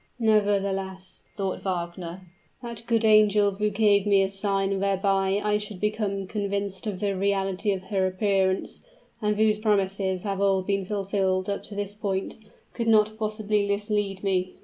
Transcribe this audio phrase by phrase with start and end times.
[0.17, 2.21] "Nevertheless," thought Wagner,
[2.63, 7.15] "that good angel who gave me a sign whereby I should become convinced of the
[7.15, 8.79] reality of her appearance,
[9.21, 12.37] and whose promises have all been fulfilled up to this point,
[12.73, 14.55] could not possibly mislead me.